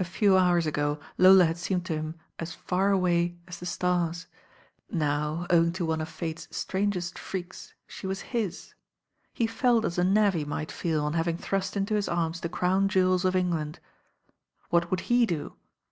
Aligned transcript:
A 0.00 0.04
few 0.04 0.36
hours 0.36 0.66
ago 0.66 0.98
Lola 1.16 1.44
had 1.44 1.56
seemed 1.56 1.86
to 1.86 1.92
him 1.94 2.16
as 2.40 2.56
i. 2.72 2.84
away 2.86 3.36
as 3.46 3.60
the 3.60 3.66
•tars; 3.66 4.26
now 4.90 5.46
owing 5.48 5.72
to 5.74 5.86
one 5.86 6.00
of 6.00 6.08
fate's 6.08 6.48
s..angest 6.50 7.16
freaks, 7.16 7.72
she 7.86 8.04
was 8.04 8.22
his. 8.34 8.74
He 9.32 9.46
felt 9.46 9.84
as 9.84 9.96
a 9.96 10.02
navvy 10.02 10.44
might 10.44 10.72
feel 10.72 11.04
on 11.04 11.12
having 11.12 11.36
thrust 11.36 11.76
into 11.76 11.94
his 11.94 12.08
arms 12.08 12.40
the 12.40 12.48
crown 12.48 12.88
jewels 12.88 13.24
of 13.24 13.36
England. 13.36 13.78
What 14.70 14.90
would 14.90 15.02
he 15.02 15.24
do? 15.24 15.54